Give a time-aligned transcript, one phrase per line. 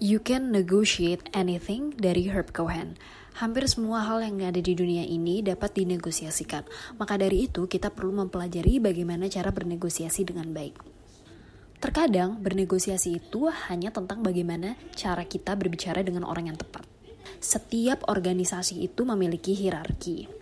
[0.00, 2.96] You can negotiate anything dari Herb Cohen.
[3.36, 6.64] Hampir semua hal yang ada di dunia ini dapat dinegosiasikan.
[6.96, 10.80] Maka dari itu, kita perlu mempelajari bagaimana cara bernegosiasi dengan baik.
[11.84, 16.88] Terkadang, bernegosiasi itu hanya tentang bagaimana cara kita berbicara dengan orang yang tepat.
[17.36, 20.32] Setiap organisasi itu memiliki hierarki.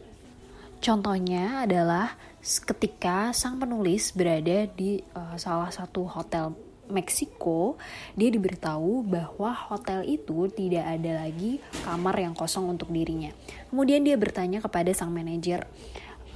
[0.79, 2.14] Contohnya adalah
[2.46, 7.77] ketika sang penulis berada di uh, salah satu hotel Meksiko,
[8.16, 13.32] dia diberitahu bahwa hotel itu tidak ada lagi kamar yang kosong untuk dirinya.
[13.68, 15.68] Kemudian dia bertanya kepada sang manajer,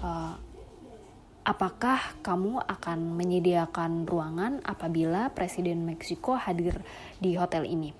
[0.00, 0.10] e,
[1.42, 6.84] apakah kamu akan menyediakan ruangan apabila Presiden Meksiko hadir
[7.18, 7.90] di hotel ini?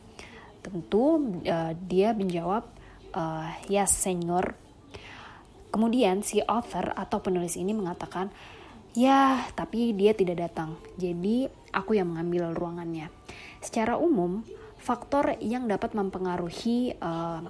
[0.60, 1.56] Tentu e,
[1.88, 2.64] dia menjawab,
[3.12, 3.22] e,
[3.72, 4.54] ya senor.
[5.72, 8.28] Kemudian si author atau penulis ini mengatakan,
[8.92, 10.76] Ya, tapi dia tidak datang.
[11.00, 13.08] Jadi, aku yang mengambil ruangannya.
[13.64, 14.44] Secara umum,
[14.78, 17.42] faktor yang dapat mempengaruhi uh,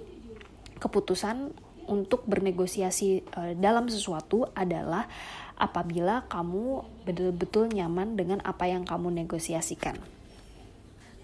[0.78, 1.50] keputusan
[1.90, 5.10] untuk bernegosiasi uh, dalam sesuatu adalah
[5.58, 9.98] apabila kamu betul-betul nyaman dengan apa yang kamu negosiasikan.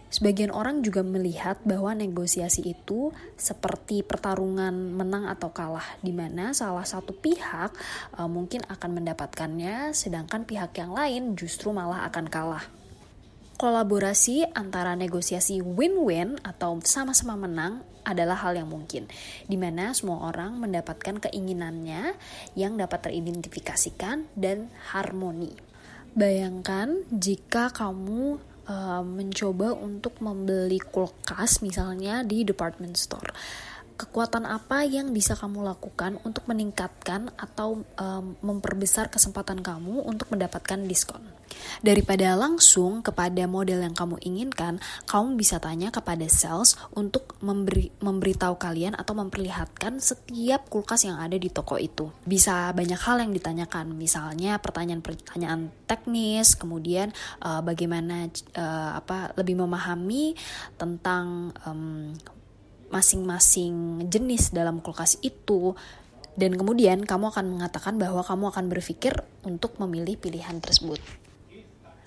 [0.09, 6.89] Sebagian orang juga melihat bahwa negosiasi itu seperti pertarungan menang atau kalah, di mana salah
[6.89, 7.77] satu pihak
[8.17, 12.65] uh, mungkin akan mendapatkannya, sedangkan pihak yang lain justru malah akan kalah.
[13.59, 19.11] Kolaborasi antara negosiasi win-win atau sama-sama menang adalah hal yang mungkin,
[19.51, 22.15] di mana semua orang mendapatkan keinginannya
[22.55, 25.59] yang dapat teridentifikasikan dan harmoni.
[26.15, 28.39] Bayangkan jika kamu
[28.71, 33.35] uh, mencoba untuk membeli kulkas misalnya di department store.
[33.99, 40.79] Kekuatan apa yang bisa kamu lakukan untuk meningkatkan atau um, memperbesar kesempatan kamu untuk mendapatkan
[40.87, 41.38] diskon?
[41.81, 48.59] Daripada langsung kepada model yang kamu inginkan, kamu bisa tanya kepada sales untuk memberi memberitahu
[48.59, 52.11] kalian atau memperlihatkan setiap kulkas yang ada di toko itu.
[52.27, 58.27] Bisa banyak hal yang ditanyakan, misalnya pertanyaan-pertanyaan teknis, kemudian uh, bagaimana
[58.59, 60.35] uh, apa lebih memahami
[60.77, 62.15] tentang um,
[62.89, 65.77] masing-masing jenis dalam kulkas itu
[66.39, 71.03] dan kemudian kamu akan mengatakan bahwa kamu akan berpikir untuk memilih pilihan tersebut.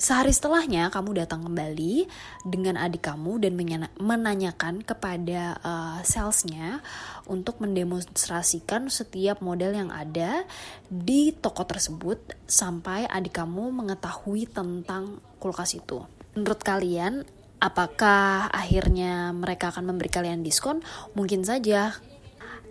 [0.01, 2.09] Sehari setelahnya kamu datang kembali
[2.41, 3.53] dengan adik kamu dan
[4.01, 6.81] menanyakan kepada uh, salesnya
[7.29, 10.49] untuk mendemonstrasikan setiap model yang ada
[10.89, 12.17] di toko tersebut
[12.49, 16.01] sampai adik kamu mengetahui tentang kulkas itu.
[16.33, 17.21] Menurut kalian,
[17.61, 20.81] apakah akhirnya mereka akan memberi kalian diskon?
[21.13, 21.93] Mungkin saja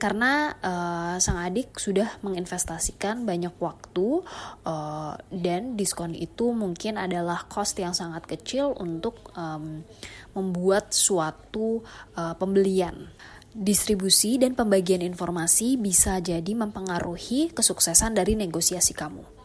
[0.00, 4.24] karena uh, sang adik sudah menginvestasikan banyak waktu
[4.64, 9.84] uh, dan diskon itu mungkin adalah cost yang sangat kecil untuk um,
[10.32, 11.84] membuat suatu
[12.16, 13.12] uh, pembelian.
[13.50, 19.39] Distribusi dan pembagian informasi bisa jadi mempengaruhi kesuksesan dari negosiasi kamu.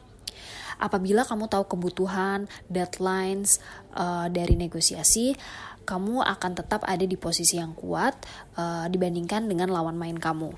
[0.77, 3.63] Apabila kamu tahu kebutuhan, deadlines
[3.95, 5.35] uh, dari negosiasi,
[5.85, 8.17] kamu akan tetap ada di posisi yang kuat
[8.57, 10.51] uh, dibandingkan dengan lawan main kamu.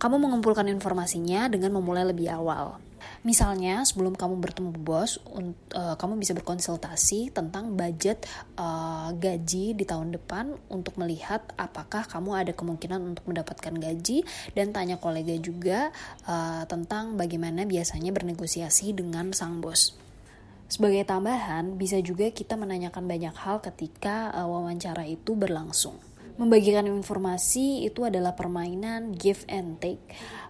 [0.00, 2.80] Kamu mengumpulkan informasinya dengan memulai lebih awal.
[3.22, 8.26] Misalnya, sebelum kamu bertemu bos, uh, kamu bisa berkonsultasi tentang budget
[8.58, 14.74] uh, gaji di tahun depan untuk melihat apakah kamu ada kemungkinan untuk mendapatkan gaji dan
[14.74, 15.94] tanya kolega juga
[16.26, 19.94] uh, tentang bagaimana biasanya bernegosiasi dengan sang bos.
[20.72, 26.00] Sebagai tambahan, bisa juga kita menanyakan banyak hal ketika uh, wawancara itu berlangsung.
[26.32, 30.00] Membagikan informasi itu adalah permainan give and take.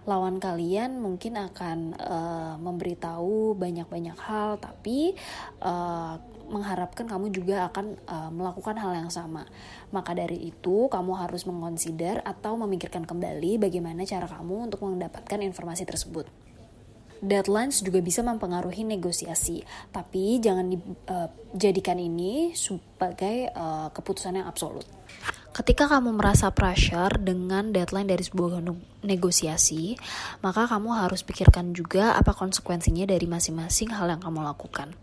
[0.07, 5.11] Lawan kalian mungkin akan uh, memberitahu banyak-banyak hal, tapi
[5.59, 6.15] uh,
[6.47, 9.43] mengharapkan kamu juga akan uh, melakukan hal yang sama.
[9.91, 15.83] Maka dari itu, kamu harus mengonsider atau memikirkan kembali bagaimana cara kamu untuk mendapatkan informasi
[15.83, 16.31] tersebut.
[17.23, 20.67] Deadlines juga bisa mempengaruhi negosiasi, tapi jangan
[21.55, 24.83] dijadikan uh, ini sebagai uh, keputusan yang absolut.
[25.53, 28.57] Ketika kamu merasa pressure dengan deadline dari sebuah
[29.05, 29.93] negosiasi,
[30.41, 34.97] maka kamu harus pikirkan juga apa konsekuensinya dari masing-masing hal yang kamu lakukan.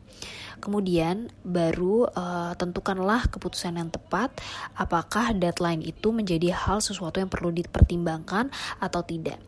[0.59, 4.35] Kemudian baru uh, tentukanlah keputusan yang tepat
[4.75, 8.51] apakah deadline itu menjadi hal sesuatu yang perlu dipertimbangkan
[8.83, 9.39] atau tidak.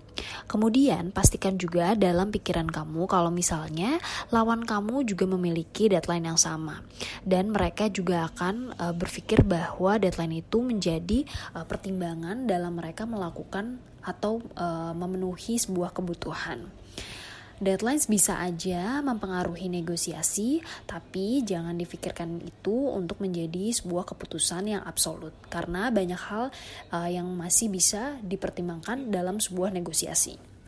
[0.47, 3.97] Kemudian pastikan juga dalam pikiran kamu kalau misalnya
[4.29, 6.85] lawan kamu juga memiliki deadline yang sama
[7.25, 10.61] dan mereka juga akan uh, berpikir bahwa deadline itu
[10.93, 11.25] menjadi
[11.57, 16.69] uh, pertimbangan dalam mereka melakukan atau uh, memenuhi sebuah kebutuhan.
[17.63, 25.33] Deadlines bisa aja mempengaruhi negosiasi, tapi jangan difikirkan itu untuk menjadi sebuah keputusan yang absolut,
[25.49, 26.53] karena banyak hal
[26.93, 30.52] uh, yang masih bisa dipertimbangkan dalam sebuah negosiasi.